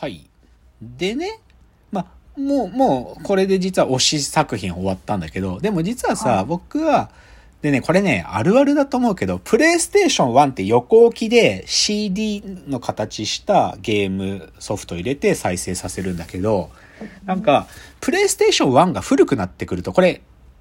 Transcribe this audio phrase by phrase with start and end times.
[0.00, 0.28] はい。
[0.80, 1.40] でね、
[1.90, 7.10] まあ、もう、もう、これで実は推し作品終わったんだけど、でも実はさ、はい僕は、
[7.62, 16.70] でね、これね、あるあるだと思うけど、プレイステーション1って横置きで CD の形したゲームソフト入れて再生させるんだけど、
[17.24, 17.66] なんか、
[18.00, 20.20] プレイステーション1が古くなってくると、これ、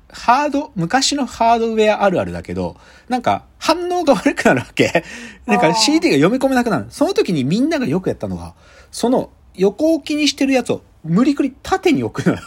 [0.09, 2.77] ハード、昔のハードウェアあるあるだけど、
[3.09, 5.03] なんか反応が悪くなるわけ。
[5.45, 6.85] なんか CD が読み込めなくなる。
[6.89, 8.53] その時にみんながよくやったのが、
[8.91, 12.41] その横置きにしてるやつを無理くり縦に置くのよ。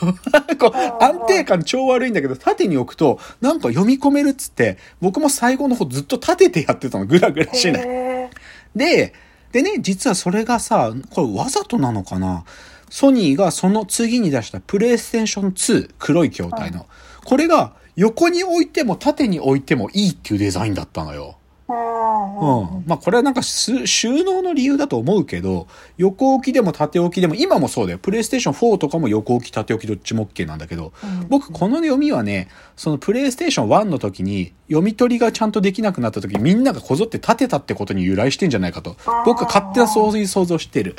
[0.59, 7.06] こ安定感超悪いんだけど、縦に置くと、なんか読み込めるっつって、僕も最後の方ずっと立ててやってたの。
[7.06, 7.82] グラグラしない。
[7.87, 8.30] へ
[8.74, 9.15] で、
[9.52, 12.45] でね、実はそれがさ、これわざとなのかな
[12.91, 16.87] ソニーがその次に出したプレイステーション2、黒い筐体の。
[17.25, 21.37] これが横に置いても縦に置いてもいいっていうデザインだったのよ。
[21.69, 22.85] ーうん。
[22.87, 25.69] まあこれはなんかす収納の理由だと思うけど、
[25.99, 27.99] 横置きでも縦置きでも、今もそうだよ。
[27.99, 38.97] プレイステーション4とかも横置き縦置きどっちも OK なんだけど、うん僕この読みはね、そのプレイステーション1の時に読み取りがちゃんとできなくなった時みんながこぞって立てたってことに由来してんじゃないかと。
[39.25, 40.97] 僕は勝手なそういう想像してる。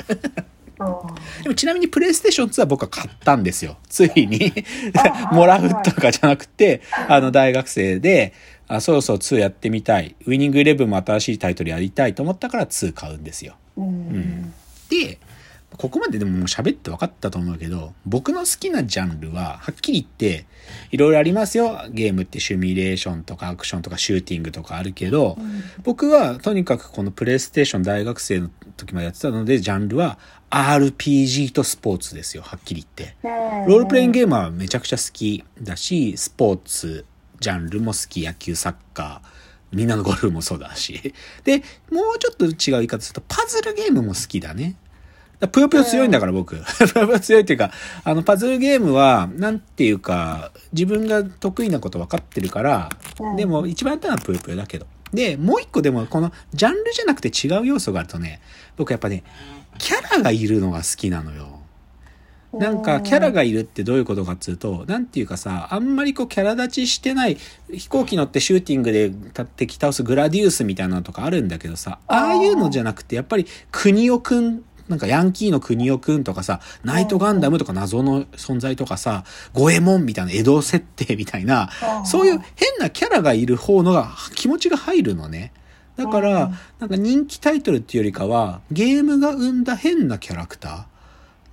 [1.42, 3.76] でもちなみにプレイステーション2は僕は買ったんですよ。
[3.88, 4.52] ついに。
[5.32, 8.32] もらうとかじゃなくて、あの大学生で、
[8.68, 10.16] あ、そろそろ2やってみたい。
[10.26, 13.54] ウィニングイレブンも新しいタイトルやりたいと思ったから2買うんですよ。
[13.76, 14.54] うんうん
[14.88, 15.18] で、
[15.78, 20.46] ここまででももう喋って分かったと思うけど、僕の好きなジャンルは、はっきり言って、
[20.90, 21.80] いろいろありますよ。
[21.90, 25.36] ゲームってシミュレーションとかアクションとかシューティングとかあるけど、
[25.82, 30.18] 僕はとにかくこのプレイステーション大学生の時までやってたので、ジャンルは
[30.50, 32.42] RPG とスポーツですよ。
[32.42, 33.16] はっきり言って。
[33.66, 37.06] ロールプレイングゲームはめちゃくちゃ好きだし、スポーツ、
[37.40, 41.14] ジャンルも好き、野球、サッカー、みんなのゴルフもそうだし。
[41.44, 44.76] で、もうちょっと違う言い方すると、パズルゲームも好きだね。
[45.42, 46.54] だぷよぷよ強いんだから僕。
[46.54, 47.72] ぷよぷよ強いっていうか、
[48.04, 54.86] あの、パズルゲームは、なんていうか、自分が得意なこと分かってるから、うんでも一番やったのはぷよぷよだけど。
[55.12, 58.40] で、もう一個でも、この、ジャンルじゃなくて違う要素があるとね、
[58.76, 59.24] 僕やっぱね、
[59.78, 61.58] キャラがいるのが好きなのよ。
[62.52, 67.38] なんかキャラがいるってどういうことかっつうと、なんていうかさ、あんまりこうキャラ立ちしてない、
[67.72, 69.10] 飛行機乗ってシューティングで
[69.56, 81.70] 敵倒すグラディウスみたいなのとかあるんだけどさ、ああいうのじゃなくて、やっぱり国尾くん、なんかヤンキーの国尾くんとかさ、ナイトガンダムとか謎の存在とかさ、ゴエモンみたいな江戸設定みたいな、
[82.04, 85.54] そういう変なキャラがいる方のが気持ちが入るのね。
[85.96, 90.86] だかうんら、なんか人気タイトルっていうよりかは、ゲームが生んだ変なキャラクタ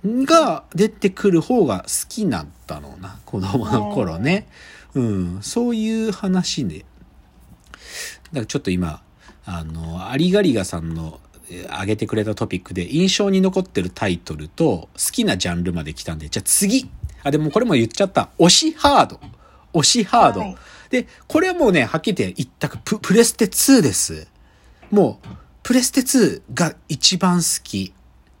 [0.04, 0.26] ー。
[0.26, 4.48] が出てくる方が好きなんだろうな、子供の頃ね。
[4.92, 6.80] うん、そういう話で。
[6.80, 6.86] だか
[8.40, 9.02] らちょっと今、
[9.46, 11.29] あの、アリガリガさんのえー
[11.68, 16.90] 挙げてくれたトピックで印象に残ってるタイトルと好きなジャンルまで来たんで、じゃあ次。
[17.22, 18.30] あ、でもこれも言っちゃった。
[18.38, 19.20] 推しハード。
[19.72, 20.40] 推しハード。
[20.40, 20.56] はい
[20.90, 24.26] で、これはもうね、はっきり言って一択、ププレステ2です。
[24.90, 25.28] もう、
[25.62, 27.94] プレステ2が一番好き。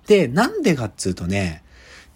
[0.06, 1.62] で、なんでかっつうとね、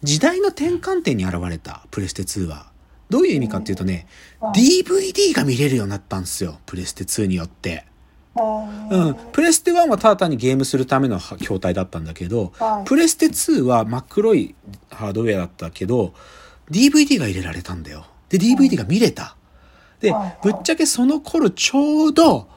[0.02, 2.66] 時代の転換点に現れた、プレステ2は。
[3.10, 4.08] どういう意味かっていうとね、
[4.54, 7.86] DVD が見れるようになったんですよ、プレステ2によって。
[8.36, 9.14] うん。
[9.32, 14.54] プレステ1はただ単にゲームするための筐体だったんだけど、はいプレステ2は真っ黒い
[14.90, 16.14] ハードウェアだったけど、
[16.70, 18.06] DVD が入れられたんだよ。
[18.28, 19.36] で、DVD が見れた。
[20.00, 22.48] ではい、ぶっちゃけその頃ちょうど、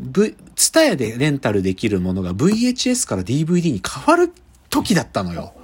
[0.00, 4.32] V、ツタヤでレンタルできるものが VHS から DVD に変わる
[4.68, 5.54] 時だったのよ。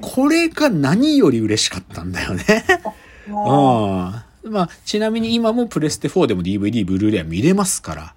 [0.00, 2.44] これが何より嬉しかったんだよね。
[3.28, 3.34] うん。
[4.52, 8.14] まあ、ちなみに今もプレステ4でも DVD、ブルーレイは見れますから。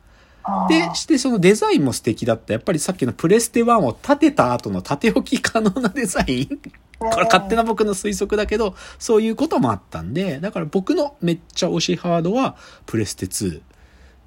[0.69, 2.53] で、してそのデザインも素敵だった。
[2.53, 6.59] やっぱりさっきのプレステ1を立てた後の縦置き可能なデザイン
[6.99, 13.61] これ勝手な僕の推測だけど、そういうこともあったんで、だから僕のめっちゃ推しハードはプレステ2。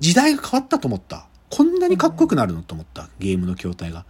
[0.00, 1.26] 時代が変わったと思った。
[1.50, 3.08] こんなにかっこよくなるのと思った。
[3.18, 4.04] ゲームの筐体が。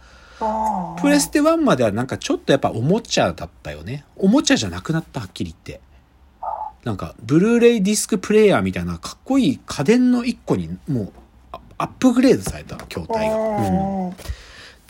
[1.01, 4.05] プレステ1まではなんかちょっとやっぱおもちゃだったよね。
[4.17, 5.81] おもちゃじゃなくなった、はっきり言って。
[6.83, 11.11] なんか、ブルーレイディスクプレイヤーみたいなかっこいい家電の一個にもうあ
[11.79, 13.35] アップグレードされた筐体が。
[13.35, 14.15] うん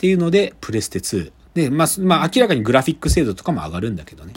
[0.00, 1.30] ていうので、プレステ2。
[1.52, 4.32] で、まあ、すまあ、明らかにグラフィック精度とかも上がるんだけどね。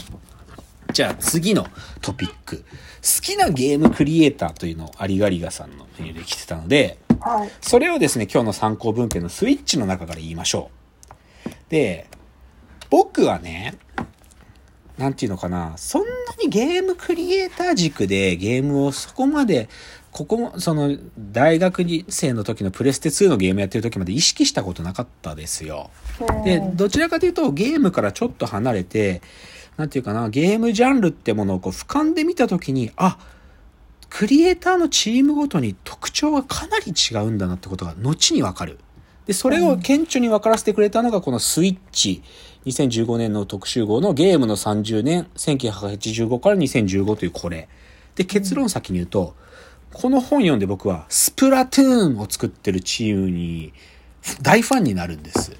[0.92, 1.66] じゃあ次の
[2.02, 2.58] トピック。
[2.58, 7.50] 好きなゲームクリエイターというのをアリガリガさんのメールで来てたので、はい。
[7.62, 10.70] それをですね、今日の参考文献のスイッチの中から言いましょ
[11.48, 11.50] う。
[11.70, 12.08] で、
[12.90, 13.76] 僕はね、
[14.98, 16.08] なんていうのかな、そんな
[16.44, 19.70] にゲームクリエイター軸でゲームをそこまで
[20.14, 25.90] ここも、その、大学生の時のプレステ2のゲームやってる時まで意識したことなかったですよ。
[26.46, 29.24] で、どちらかというとゲームからちょっと離れて、
[29.76, 33.18] なんていうかな、ゲームジャンルってものをこう俯瞰で見た時に、あ、
[34.10, 38.78] クリエイターのチームごとに特徴がかなり違うんだなってことが後にわかる。
[39.26, 42.22] で、それを顕著に分からせてくれたのがこのスイッチ。
[42.68, 47.68] 2015年の特集号のゲームの30年、1985から2015というこれ。
[48.16, 49.36] で、結論先に言うと、
[49.94, 53.74] この本読んで僕はスプラトゥーンを作ってるチームに
[54.42, 55.56] 大ファンになるんです。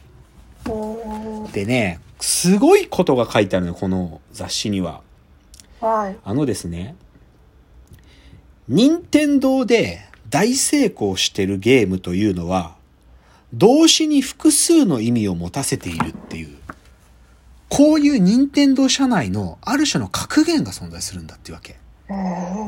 [1.54, 5.02] でね、すごいことが書いてあるのこの雑誌には。
[5.80, 6.18] はい。
[6.24, 6.96] あのですね、
[8.68, 10.00] 任天堂で
[10.30, 12.76] 大成功してるゲームというのは、
[13.54, 16.58] 動詞に複数の意味を持たせているっていう、
[17.70, 21.78] こういう任天堂社内のある種の格言が存在するんだっていうわけ。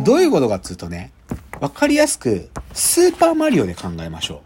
[0.04, 1.12] どういうことかっつうとね、
[1.62, 4.42] わかりやすく、スーパーマリオで考えましょ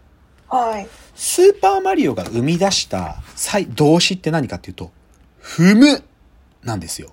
[0.50, 0.56] う。
[0.56, 0.88] はい。
[1.14, 3.16] スーパーマリオが生み出した
[3.74, 4.90] 動詞って何かっていうと、
[5.42, 6.02] 踏む
[6.62, 7.10] なんですよ。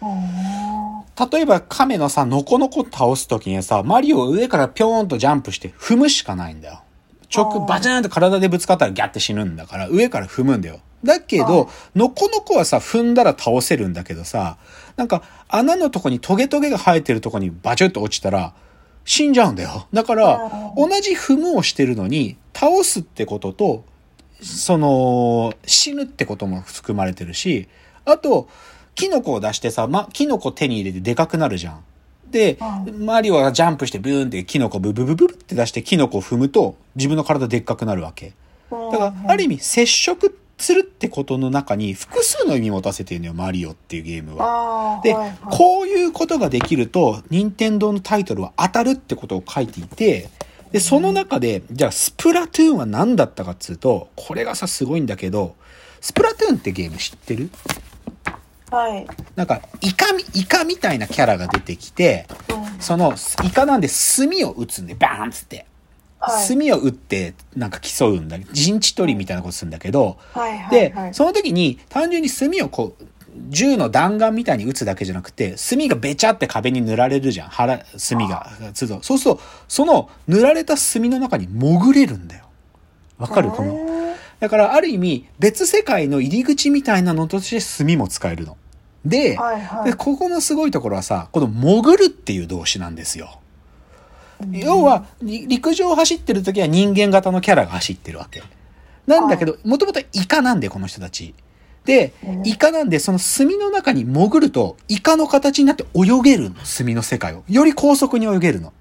[0.00, 6.82] 例えば亀のさ、ノコノコ倒すときにさ、マリオを上からぴょーんとジャンプして踏むしかないんだよ。
[7.34, 10.80] 直、バチーンと体でぶつかったらギャって死ぬんだから、上から踏むんだよ。
[11.04, 14.56] だけど、ノコノコはさ、踏んだら倒せるんだけどさ、
[14.96, 18.54] なんか、穴のとこにトゲトゲが生えてるとこにバチュッと落ちたら、
[19.08, 19.88] 死んじゃうんだよ。
[19.90, 23.84] だから、同じ踏むをしてるのに、倒すってことと、
[24.42, 27.68] その、死ぬってことも含まれてるし、
[28.04, 28.50] あと、
[28.94, 31.84] キノコを出してさ、ま、キノコ手に入れてでかくなるじゃん。
[32.30, 32.58] で、
[32.98, 38.34] マリオがジャンプしてブーンってキノコブブブブブって出してキノコを踏むと自分の体でっかくなるわけ。
[38.70, 45.00] だから、ある意味接触するってことの中に複数の意味持たせてるのよ、マリオっていうゲームは。
[45.04, 45.14] で、
[45.50, 50.30] こういうことができると、任天堂のタイトルは当たるってことを書いていて、
[50.72, 55.54] で、その中で、じゃあスプラトゥーンは何だったかっつうと、これがさ、すごいんだけど、
[56.00, 57.50] スプラトゥーンってゲーム知ってる？
[58.70, 59.06] はい。
[59.34, 63.14] なんか、イカみ、イカみたいなキャラが出てきて、うん、その、
[63.44, 65.64] イカなんで墨を打つんで、バーンっつって。
[66.20, 68.38] はい、墨を打って、なんか競うんだ。
[68.52, 73.04] 陣地取りみたいなことするんだけど、はいはいで、その時に、単純に墨をこう、
[73.50, 77.48] 銃の弾丸みたいに撃つだけじゃなくて、墨がべちゃって壁に塗られるじゃん。
[77.48, 78.50] 腹、墨が。
[78.74, 82.46] そうそうすると、その塗られた墨の中に潜れるんだよ。
[83.16, 83.50] わかる？
[83.50, 84.14] この。
[84.40, 88.56] だから、ある意味、別世界の入り口みたいなのとして墨も使えるの。
[89.04, 93.38] で、はいはい、でここのすごいところはさ、この潜るっていう動詞なんですよ。
[94.52, 98.42] 要は、陸上を走ってる時は人間型のキャラが走ってるわけ。
[99.06, 101.34] なんだけど、もともとイカなんで、この人たち。
[101.84, 102.12] で、
[102.44, 107.42] イカなんで、その墨の中に潜ると、イカの形になって泳げるの、墨の世界を。
[107.48, 108.72] より高速に泳げるの。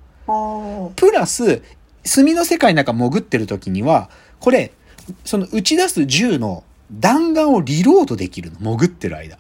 [0.95, 1.61] プラス、
[2.03, 4.09] 墨の世界の中潜ってる時には、
[4.39, 4.73] これ、
[5.23, 9.37] その打ち出す銃の弾丸をリロードできるの、潜ってる間。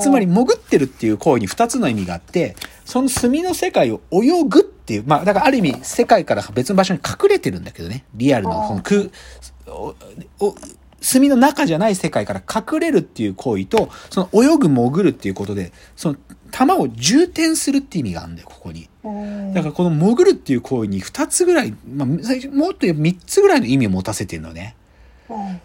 [0.00, 9.10] つまり潜ってるっていう行為に2つの意味があって、その墨の世界を泳ぐっていう、まあだからある意味世界から別の場所に隠れてるんだけどね、リアルのその空、
[11.00, 16.16] 墨の中じゃない世界から隠れるっていう行為と、その泳ぐ潜るっていうことで、その
[16.50, 18.88] 弾を充填するって意味があるんだよ、ここに。
[19.54, 22.18] だからこの潜るっていう行為に2つぐらい、まあ、もっ
[22.74, 24.76] と3つぐらいの意味を持たせてるのね。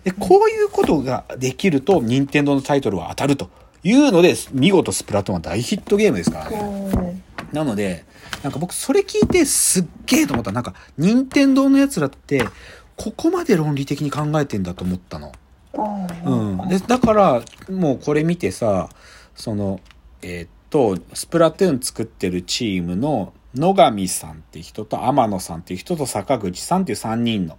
[0.04, 3.50] で、こういうことができると、任天堂のタイトルは当たると。
[3.84, 7.22] いうので、見事スプラトゥーンは大ヒットゲームですからね。
[7.54, 8.06] なので、
[8.44, 10.52] なんか僕それ聞いてすっげえと思った。
[10.52, 12.48] なんか、任天堂の奴らって、
[12.96, 15.32] ここまで論理的に考えてんだと思ったの。
[16.26, 16.70] うん。
[16.70, 18.90] で、だから、もうこれ見てさ、
[19.36, 19.80] その、
[20.22, 27.58] えー、っと、スプラトゥーン作ってるチームの野上さんっていう人と天野さんっていう人と坂口さんっていう3人の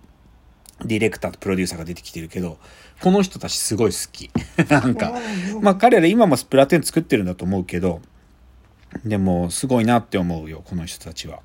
[0.84, 2.58] ディレクターとプロデューサーが出てきてるけど、
[3.00, 4.30] この人たちすごい好き。
[4.68, 5.12] なんか、
[5.60, 8.00] まあ彼ら今もスプラトゥーン作ってるんだと思うけど、
[9.04, 11.40] でもすごいなって思うよ、この人たちは。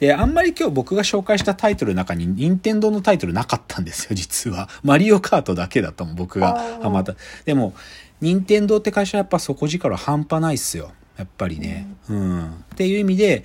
[0.00, 4.68] で、あんまり今日僕が紹介したタイトルの中に、任天堂のタイトルなかったんですよ、実は。
[4.82, 7.14] マリオカートだけだったもん、僕がハマった。
[7.44, 7.74] でも、
[8.20, 10.92] 任天堂って会社はやっぱ底力半端ないっすよ。
[11.18, 11.86] やっぱりね。
[12.08, 12.46] うん。
[12.46, 13.44] っていう意味で、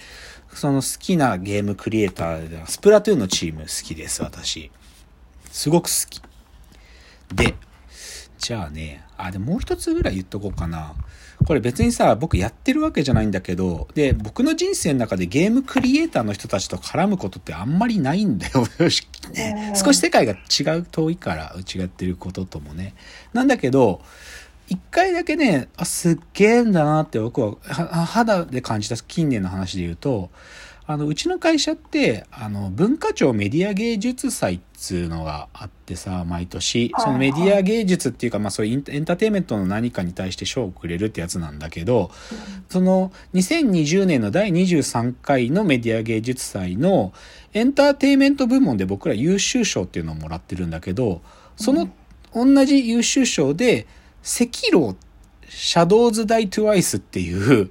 [0.56, 4.72] その好きなゲームクリエイターでは、スプラトゥーンのチーム好きです、私。
[5.52, 6.22] すごく好き。
[7.36, 7.56] で、
[8.38, 10.96] じゃあね、あ、でももう一つぐらい言っとこうかな。
[11.46, 18.66] これ別にさ、僕やってるわけじゃないんだけど、で、僕の人生の中でゲームクリエイターの人たちと絡むことってあんまりないんだよ、
[19.34, 19.74] ね。
[19.76, 22.94] 少し世界が違う、遠いから、違ってることともね。
[23.34, 24.02] なんだけど、
[24.68, 27.56] 一回だけね、あ、すっげえんだなって僕は
[28.06, 30.30] 肌で感じた近年の話で言うと、
[30.88, 42.12] あの、うちの会社って、あの、文化庁メディア芸術祭っつうのがあってさ、毎年、はいそのメディア芸術っていうか、まあそういうエンエンターテインメントの何かに対して賞をくれるってやつなんだけど、
[42.70, 47.14] その2020年の第23回のメディア芸術祭の
[47.54, 51.22] エンターテインメント部門で僕ら優秀賞っていうのをもらってるんだけど、
[51.56, 51.90] その
[52.32, 53.88] 同じ優秀賞で、
[54.26, 54.96] 赤狼、
[55.48, 57.70] シャドウズ・ダイ・トゥワイスっていう、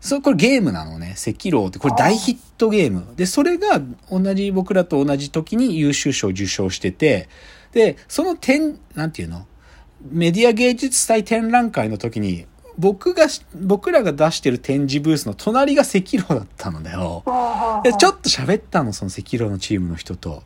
[0.00, 1.16] そう、これゲームなのね。
[1.16, 3.06] 赤狼って、これ大ヒットゲーム。
[3.16, 7.28] で、それが同じ、僕らと同じ時に優秀賞を受賞してて、
[7.72, 9.46] で、その点、なんていうの？
[10.08, 12.46] メディア芸術祭展覧会の時に、
[12.78, 17.24] 僕がし、僕らが出してる展示ブースの隣が赤狼だったのだよ。
[17.82, 20.44] で、ちょっと喋ったの、その赤狼のチームの人と。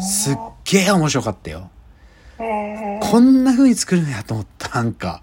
[0.00, 1.70] すっげえ面白かったよ。
[2.38, 5.22] えー、こんな風に作るんやと思った、なんか。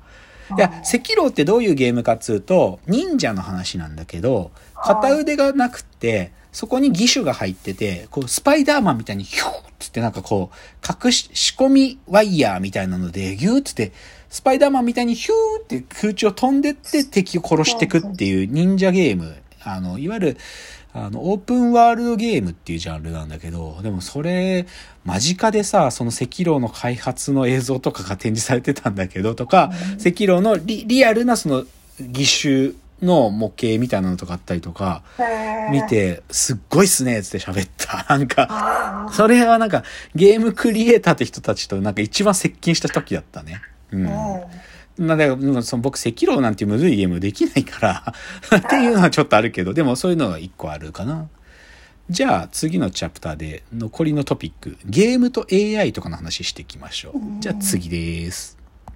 [0.57, 13.91] いや、赤狼ってどういうゲームかっつうと、忍者の話なんだけど、片腕がなくって、そこに義手が入ってて、こう、スパイダーマンみたいにヒューっつってなんかこう、隠し、仕込みワイヤーみたいなので、ギューっつって、
[14.29, 19.35] スパイダーマンみたいにヒューって空中を飛んでって敵を殺していくっていう忍者ゲーム。
[19.61, 20.37] あの、いわゆる、
[21.05, 24.65] あの、オープンワールドゲームっていうジャンルなんだけど、でもそれ、
[25.05, 31.65] 間近でさ、その赤狼の開発の映像とかが展示されてたんだけど、とか、赤狼のリリアルなその、
[32.13, 35.03] 義手の模型みたいなのとかあったりとか、
[35.71, 38.05] 見て、すっごいっすね、つって喋った。
[38.09, 39.83] なんか、それはなんか、
[40.15, 43.61] ゲームクリエイターって人たちとなんか一番接近した時だったね。
[43.91, 44.09] うん。
[44.99, 48.13] なんだからその僕、赤狼なんてむずいゲームできないから
[48.59, 51.27] っていうのはちょっとあるけど、でもそういうのが一個あるかな。
[52.09, 57.13] じゃあ次のチャプターで残りのトピック、ゲームと AI とかの話していきましょう。
[57.39, 58.58] じゃあ次です。